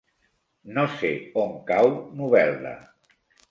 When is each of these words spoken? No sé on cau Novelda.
No 0.77 0.85
sé 1.01 1.11
on 1.43 1.53
cau 1.69 1.93
Novelda. 2.25 2.75